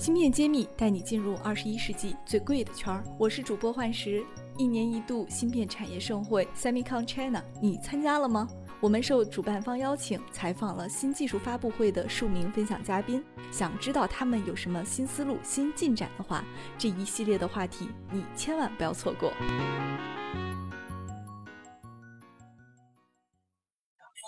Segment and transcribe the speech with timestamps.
[0.00, 3.04] 芯片揭秘带你进入二十一世纪最贵的圈儿。
[3.18, 4.24] 我是主播幻石。
[4.56, 8.48] 一年一度芯片产业盛会 Semicon China，你参加了吗？
[8.80, 13.22] 我们受主办方邀请，采访了新技术发布会的数名分享嘉宾。
[13.50, 16.42] 想知道他们有什么新思路、新进展的话，
[16.78, 19.30] 这一系列的话题你千万不要错过。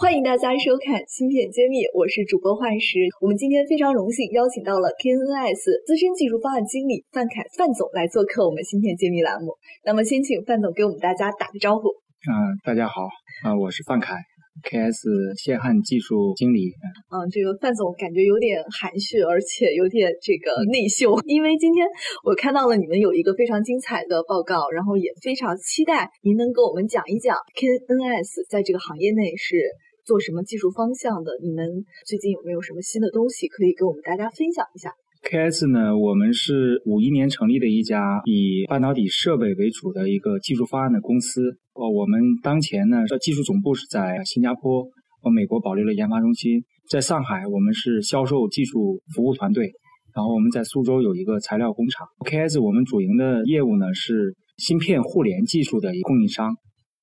[0.02, 2.98] 欢迎大家收看《芯片揭秘》，我是主播幻石。
[3.22, 9.54] 我们今天非常荣幸邀请到了 KNS 资深技术方案经理范凯范总来做客我们《芯片揭秘》栏目。
[9.86, 11.86] 那么，先请范总给我们大家打个招呼。
[12.26, 12.34] 啊，
[12.66, 13.06] 大家好，
[13.46, 14.18] 啊，我是范凯
[14.66, 16.74] ，KS 线焊技术经理。
[17.06, 21.86] 嗯，这个范总感觉有点含蓄，而且有点这个内秀，因为今天
[22.26, 29.62] 我看到了你们有一个非常精彩的报告，然后也非常期待您能给我们讲一讲 KNS 在这个行业内是。
[30.04, 31.30] 做什么技术方向的？
[31.42, 41.56] 你们最近有没有什么新的东西可以跟我们大家分享一下？KS 呢，我们是五一年成立的一家以半导体设备为主的一个技术方案的公司。
[41.74, 44.84] 哦，我们当前呢，技术总部是在新加坡，
[45.20, 46.64] 和美国保留了研发中心。
[46.90, 49.70] 在上海，我们是销售技术服务团队。
[50.14, 52.06] 然后我们在苏州有一个材料工厂。
[52.26, 56.54] KS 我们主营的业务呢是芯片互联技术的一供应商。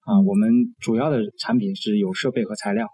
[0.10, 2.88] 啊，我们主要的产品是有设备和材料。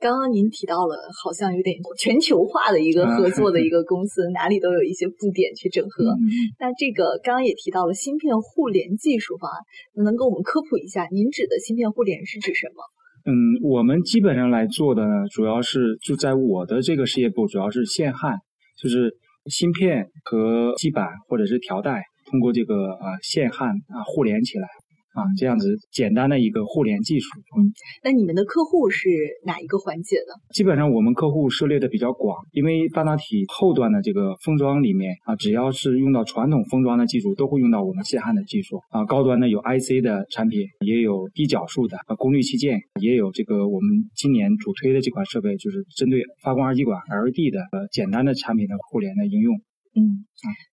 [0.00, 6.16] 刚刚您提到了，好像有点全球化的一个合作的一个公司，哪里都有一些布点去整合。
[6.58, 9.60] 那这个刚刚也提到了芯片互联技术方案，
[10.02, 12.82] 能给我们科普一下，您指的芯片互联是指什么？
[13.26, 18.38] 嗯，我们基本上来做的呢，主要是就在我的这个事业部，主要是线焊，
[18.82, 19.14] 就是
[19.50, 24.66] 芯片和基板或者是条带，通过这个啊线焊啊互联起来。
[25.12, 27.28] 啊，这样子简单的一个互联技术。
[27.56, 27.72] 嗯，
[28.04, 29.08] 那你们的客户是
[29.44, 30.34] 哪一个环节呢？
[30.54, 38.80] 基本上我们客户涉猎的比较广，因为半导体后端的这个封装里面啊，只要是用到传统封装的技术，都会用到我们线焊的技术。
[38.90, 49.60] 啊，高端的有 IC 的产品，也有低角数的啊功率器件，也有这个我们今年主推的这款设备，就是针对发光二极管 LED 的呃简单的产品的互联的应用。
[49.94, 50.24] 嗯，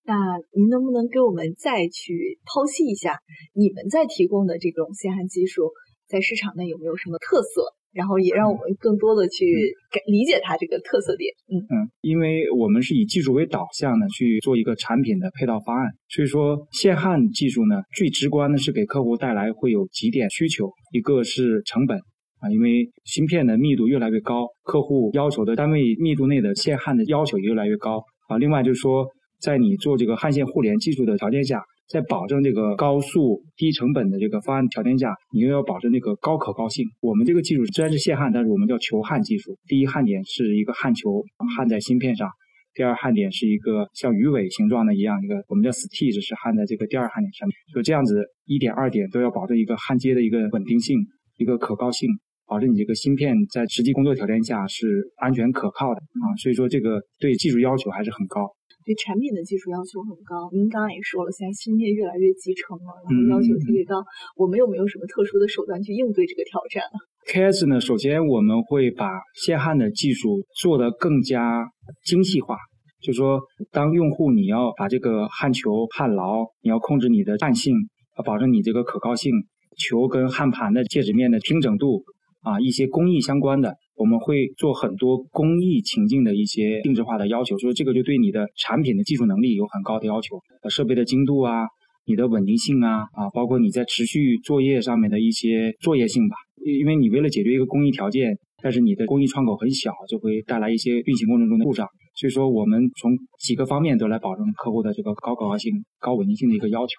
[0.05, 0.13] 那
[0.53, 3.19] 您能不能给我们再去剖析一下，
[3.53, 5.72] 你们在提供的这种线焊技术
[6.07, 7.73] 在市场内有没有什么特色？
[7.94, 9.73] 然后也让我们更多的去
[10.06, 11.33] 理解它这个特色点。
[11.50, 21.97] 嗯嗯，因为我们是以技术为导向的去做一个产品的配套方案，所以说线焊技术呢，最直观的是给客户带来会有几点需求，一个是成本
[22.39, 28.03] 啊，因为芯片的密度越来越高，客户要求的单位密度内的线焊的要求也越来越高。
[28.27, 29.07] 啊，另外就是说，
[29.39, 36.85] 在你做这个焊线互联技术的条件下，在保证这个高速低成本的这个方案条件下，你又要保证这个高可靠性。
[36.99, 39.57] 我们这个技术虽然是线焊，但是我们叫球焊技术。
[39.65, 41.23] 第一焊点是一个焊球
[41.55, 42.29] 焊在芯片上，
[42.73, 47.55] 第二焊点是一个像鱼尾形状的一样一个，我们叫 stage 是焊在这个第二焊点上面。
[47.73, 50.99] 就这样子，一点二点都要保证一个焊接的一个稳定性，
[51.38, 52.09] 一个可靠性。
[52.47, 58.47] 保证你这个芯片在实际工作条件下是安全可靠的啊，所以说这个对技术要求还是很高，
[58.85, 60.49] 对产品的技术要求很高。
[60.53, 64.01] 您刚刚也说了，现在芯片越来越集成了，然后要求特别高。
[64.37, 66.83] 我们有没有什么特殊的手段去应对这个挑战
[67.27, 71.67] ？KS 呢，首先我们会把线焊的技术做得更加
[72.05, 72.55] 精细化，
[73.01, 73.41] 就是说，
[73.71, 77.75] 当用户你要把这个焊球焊牢，你要控制你的焊性，
[78.17, 79.33] 要保证你这个可靠性，
[79.77, 82.05] 球跟焊盘的介质面的平整度。
[82.47, 91.67] 啊，一些工艺相关的，我们会做很多工艺情境的一些定制化的要求，所以这个就对你的产品的技术能力有很高的要求，设备的精度啊，
[92.05, 101.85] 你的稳定性啊，啊，包括你在持续作业上面的一些作业性吧，因为你为了解决一个工艺条件，但是你的工艺窗口很小，就会带来一些运行过程中的故障，
[102.15, 106.93] 所以说我们从几个方面都来保证客户的这个高可靠性、高稳定性的一个要求。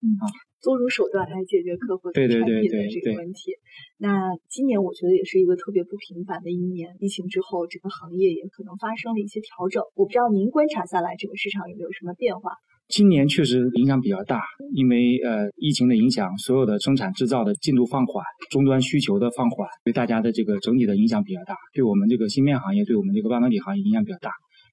[0.00, 0.24] 嗯啊，
[0.64, 3.52] 多种手段来解决客户的产品的这个问题。
[3.98, 9.82] 那今年我觉得也是一个特别不平凡的一年，疫情之后，整个行业也可能发生了一些调整。
[9.94, 12.52] 我不知道您观察下来，整个市场有没有什么变化？
[12.88, 14.42] 今年确实影响比较大，
[14.74, 24.30] 因为呃疫情的影响，所有的生产制造的进度放缓，终端需求的放缓，对大家的这个整体的影响比较大，对我们这个芯片行业，对我们这个半导体行业影响比较大。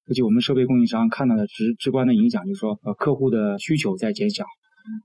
[0.09, 4.45] 而且我们设备供应商看到的直直观的影响，就是说呃客户的需求在减小。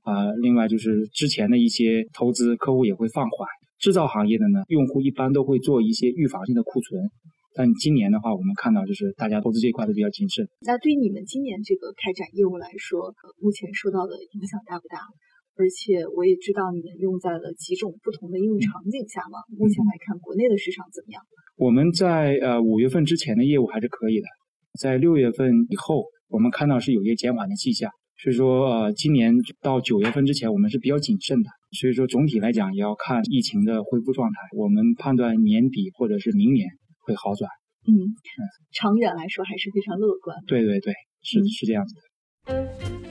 [0.03, 3.49] 啊，另外就是之前的一些投资，客户也会放缓。
[3.79, 7.11] 制造行业的呢，用户一般都会做一些预防性的库存。
[7.55, 10.47] 但今年的话，我们看到就是大家投资这一块都比较谨慎。
[10.61, 14.99] 那对于你们今年这个开展业务来说，目前受到的影响大不大？
[15.59, 19.39] 而且我也知道你们用在了几种不同的应用场景下嘛。
[19.59, 21.23] 目前来看，国内的市场怎么样？
[21.57, 24.27] 我们在呃五月份之前的业务还是可以的，
[24.81, 26.05] 在六月份以后。
[26.33, 27.91] 我们看到是有一些减缓的迹象。
[28.23, 31.51] 所以说，呃，今年到九月份之前，我们是比较谨慎的。
[31.73, 34.37] 所以说，总体来讲也要看疫情的恢复状态。
[34.57, 36.69] 我们判断年底或者是明年
[37.01, 37.51] 会好转。
[37.89, 38.15] 嗯，
[38.71, 40.37] 长远来说还是非常乐观。
[40.47, 42.03] 对对对，是是这样子的。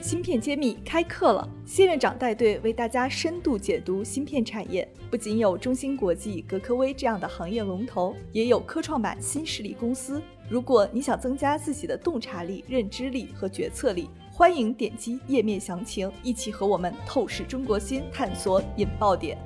[0.00, 4.88] 芯片揭秘开课了，谢院长带队为大家深度解读芯片产业。
[5.10, 10.22] 不仅有中芯国际、格科威这样的行业龙头，也有科创板新势力公司。
[10.48, 19.36] 如果你想增加自己的洞察力、认知力和决策力，欢迎点击页面详情，一起和我们透视中国芯，探索引爆点。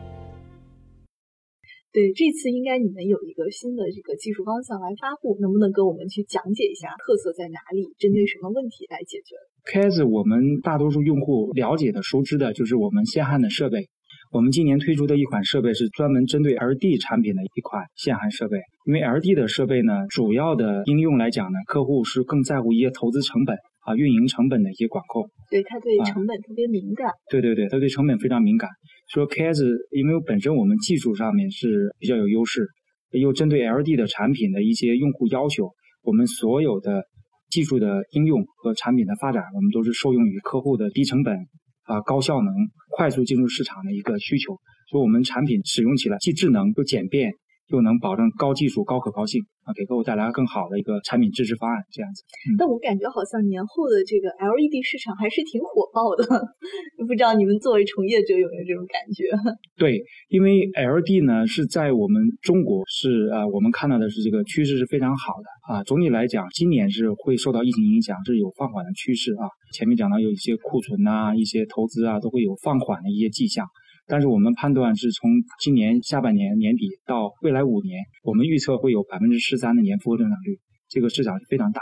[1.93, 9.35] 对，这次应该你们有一个新的这个技术方向来发布，能不能跟我们去讲解一下特色在哪里，针对什么问题来解决
[9.67, 13.89] ？Case 我们大多数用户了解的、熟知的就是我们线焊的设备。
[14.31, 18.59] 我们今年推出的一款设备是专门针对 LD 产品的一款线焊设备。
[18.87, 23.57] 因为 LD 的设备呢，主要的应用来讲呢，客户是更在乎一些投资成本
[23.87, 25.31] 啊、运营成本的一些管控。
[25.49, 27.09] 对，它对成本特别敏感。
[27.31, 28.69] 对对对，它对成本非常敏感。
[29.09, 32.67] 说 Case，因为本身我们技术上面是比较有优势，
[33.13, 35.71] 又针对 LD 的产品的一些用户要求，
[36.03, 37.05] 我们所有的
[37.49, 41.47] 技术的应用和产品的发展，我们都是受用于客户的低成本
[41.85, 42.53] 啊、高效能、
[42.91, 44.59] 快速进入市场的一个需求，
[44.91, 47.33] 所以我们产品使用起来既智能又简便。
[47.69, 52.23] 又能保证高技术、高可靠性啊，给客户带来更好的一个产品支持方案，这样子。
[52.59, 56.23] 但我感觉好像年后的这个 LED 市场还是挺火爆的，
[57.07, 59.25] 不知道你们作为从业者有没有这种感觉？
[59.77, 65.83] 对，因为 LED 呢是在我们中国是啊，我们看到的是这个趋势是非常好的啊。
[65.83, 69.51] 总体来讲，今年是会受到疫情影响，是有放缓的趋势啊。
[69.73, 73.67] 前面讲到有一些库存啊、一些投资啊，都会有放缓的一些迹象。
[74.07, 75.31] 但是我们判断是从
[75.61, 81.81] 今年下半年年底到未来五年，我们预测会有百分之十三的年复合增长率，这个市场是非常大。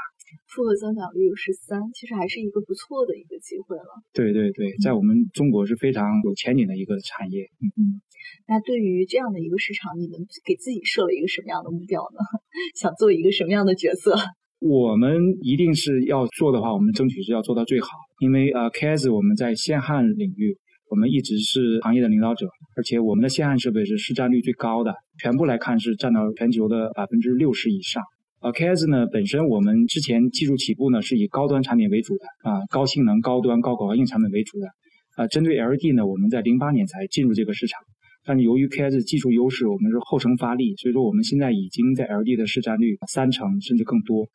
[0.49, 4.03] 复合增长率有十三，其实还是一个不错的一个机会了。
[4.13, 7.45] 对对对，在我们中国是非常有前景的一个产业。
[7.61, 8.01] 嗯嗯。
[8.49, 12.19] 那对于这样的一个市场，你们给自己设了一个什么样的目标呢？
[12.75, 14.17] 想做一个什么样的角色？
[14.61, 17.89] 我们一定是要做的话，我们争取是要做到最好，
[18.19, 20.57] 因为呃，KS 我们在线焊领域。
[20.95, 22.47] 我们一直是行业的领导者，
[22.77, 28.01] 而且我们的线焊设备是市占率最高的，全部来看是占到全球的百分之六十以上。
[28.41, 34.69] 呃，KS 呢本身我们之前技术起步呢是以高端产品为主的啊，高性能、高端、高可靠性产品为主的。
[35.17, 37.81] 啊，针对 LD 呢，我们在零八年才进入这个市场，
[38.25, 44.29] 但是由于 KS 技术优势，我们是后程发力，所以说我们现在已经在 LD 的市占率三成甚至更多。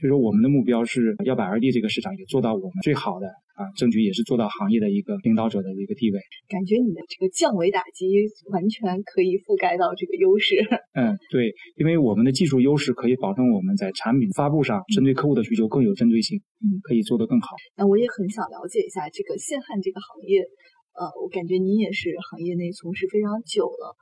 [0.00, 3.28] 所以说我们的目标是要把 LD 这个市场也做到我们最好的。
[3.56, 6.20] 啊，争取也是做到行业的一个领导者的一个地位。
[6.46, 8.04] 感觉你的这个降维打击
[8.52, 10.60] 完全可以覆盖到这个优势。
[10.92, 17.56] 嗯，对，因为我们的技术优势可以保证我们在产品发布上针对客户的需求更有针对性，嗯，可以做得更好。
[17.76, 20.44] 那我也很想了解一下这个线焊这个行业，
[20.92, 23.96] 呃，我感觉您也是行业内从事非常久了。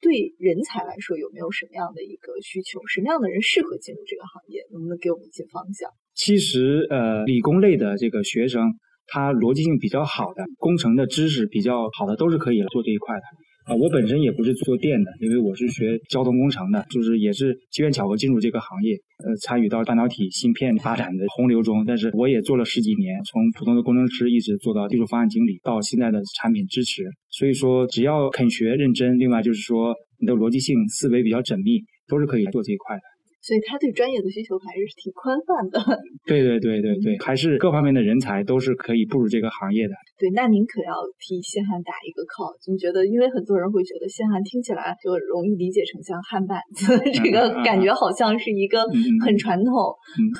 [0.00, 2.80] 对人才来说，有没有什么样的一个需求？
[2.88, 4.64] 什么样的人适合进入这个行业？
[4.72, 5.90] 能不能给我们一些方向？
[6.14, 8.72] 其实，呃，理工类的这个学生。
[9.06, 13.22] 它逻辑性比较好的，工程的知识比较好的，都是可以做这一块的
[13.66, 13.76] 啊。
[13.76, 21.84] 我本身也不是做电的，因为我是学交通工程的，就是也是机缘巧合进入这个行业，呃，参与到半导体芯片发展的洪流中。
[21.86, 27.02] 但是我也做了十几年，从普通的工程师一直做到技术方案经理，到现在的产品支持。
[27.30, 33.02] 所以说，只要肯学认真，另外就是说你的逻辑性思维比较缜密，都是可以做这一块的。
[33.44, 35.76] 所以他对专业的需求还是挺宽泛的。
[36.24, 39.92] 对对对对对，还是各方面的人才都是可以步入这个行业的。
[40.16, 42.56] 对，那您可要替谢汉打一个 call。
[42.64, 48.80] 总觉得，因为很多人会觉得谢汉听起来就容易理解成像汉板子，这个感觉好像是一个
[49.20, 49.72] 很传统、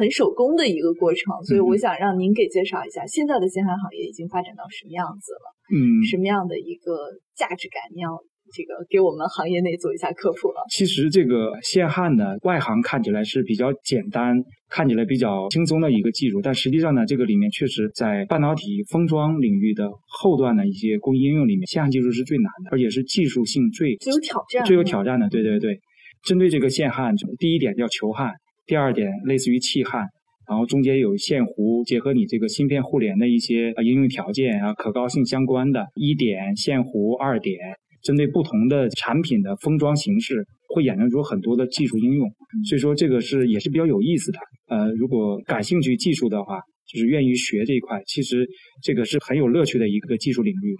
[0.01, 1.37] 很手工的一个过程。
[1.45, 5.47] 所以我想让您给介绍一下，现在的线焊行业已经发展到什么样子了？
[5.77, 7.85] 嗯，什么样的一个价值感？
[7.95, 8.17] 你要。
[8.55, 10.63] 这个给我们行业内做一下科普了。
[10.71, 25.29] 其实这个线焊呢，外行看起来是比较简单，看起来比较轻松的一个技术，但实际上呢，这个里面确实在半导体封装领域的后段的一些工艺应用里面，线焊技术是最难的，而且是技术性最最有挑战、最有挑战的。
[25.29, 25.81] 对对对，
[26.25, 28.35] 针对这个线焊，第一点叫球焊，
[28.67, 30.07] 第二点类似于气焊，
[30.49, 37.59] 然后中间有线弧，结合你这个芯片互联的一些应用条件啊，可靠性相关的一点线弧，二点。
[38.05, 42.29] 针对不同的产品的封装形式，会衍生出很多的技术应用，
[42.69, 44.39] 所以说这个是也是比较有意思的。
[44.69, 48.47] 呃，如果感兴趣技术的话，就是愿意学这一块，其实
[48.83, 50.77] 这个是很有乐趣的一个技术领域。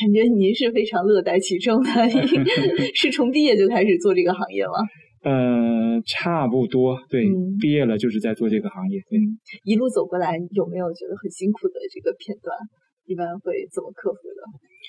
[0.00, 1.90] 感觉您是非常乐在其中的，
[2.96, 4.72] 是从毕业就开始做这个行业吗？
[5.24, 7.24] 呃，差不多，对，
[7.60, 8.98] 毕业了就是在做这个行业。
[9.08, 9.20] 对，
[9.64, 12.56] 一路走过来，有没有觉得很辛苦的这个片段？
[13.12, 14.40] 一般会怎么克服的？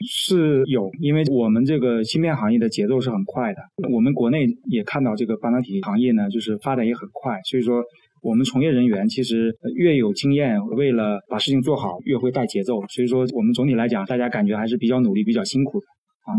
[0.08, 3.60] 是有，因为我们这个芯片行业的节奏是很快的。
[3.92, 7.40] 我们国内也看到这个半导体行业呢，就是发展也很快。
[7.44, 7.84] 所以说，
[8.22, 12.82] 我们从业人员其实越有经验，为了把事情做好，越会带节奏。
[12.88, 15.86] 所以说，我们总体来讲，大家感觉还是比较努力、比较辛苦的
[16.26, 16.34] 啊，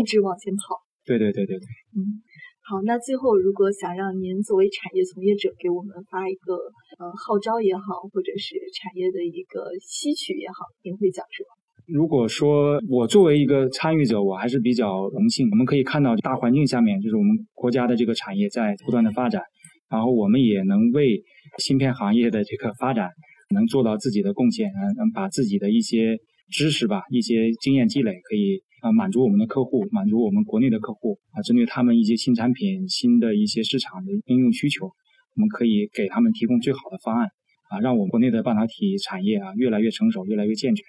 [0.00, 0.80] 一直往前跑。
[1.04, 1.66] 对对对对对，
[1.98, 2.23] 嗯。
[2.66, 6.54] 好，那最后如果想让您作为产业从业者给我们发一个
[6.96, 11.48] 呃号召也好，或者是产业的一个吸取也好，您会讲什么？
[11.86, 15.50] 如果说我作为一个参与者，我还是比较荣幸。
[15.50, 19.42] 我们可以看到大环境下面，就是我们国家的这个产业在不断的发展，
[19.90, 21.22] 然后我们也能为
[21.58, 23.10] 芯片行业的这个发展
[23.50, 26.16] 能做到自己的贡献，嗯，能把自己的一些
[26.50, 28.62] 知识吧，一些经验积累可以。
[28.84, 37.28] 啊，满足我们的客户，满足我们国内的客户啊，针对他们一些新产品、新的一些市场的应用需求，我们可以给他们提供最好的方案
[37.70, 40.84] 啊，让我们国内的半导体产业啊越来越成熟，越来越健全，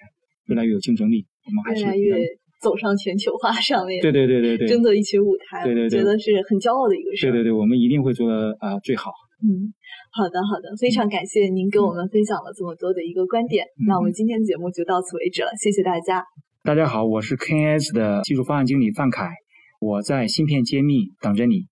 [0.48, 1.24] 越来越有竞争力。
[1.46, 2.26] 我们还是越来越
[2.60, 7.30] 走上全球化上面，对对对对对，争得一席舞台，对对对，觉得是很骄傲的一个事。
[7.30, 9.10] 对对对，我们一定会做的啊最好。
[9.40, 9.72] 嗯，
[10.12, 13.64] 好的好的，非常感谢您给我们分享了这么多的一个观点。
[13.88, 16.20] 那我们今天节目就到此为止了，谢谢大家。
[16.66, 19.30] 大家好，我是 K S 的技术方案经理范凯，
[19.78, 21.66] 我在芯片揭秘等着你。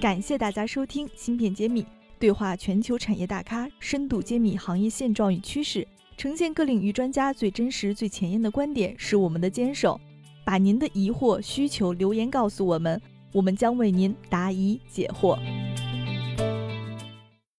[0.00, 1.84] 感谢大家收听芯片揭秘，
[2.20, 5.84] 对话全球产业大咖，深度揭秘行业现状与趋势，
[6.16, 10.00] 呈现各领域专家最真实、最前沿的观点，是我们的坚守。
[10.44, 15.36] 把您的疑惑、需求留言告诉我们，我们将为您答疑解惑。